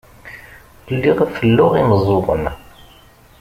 Lliɣ 0.93 1.19
felluɣ 1.35 1.71
imeẓẓuɣen. 1.81 2.43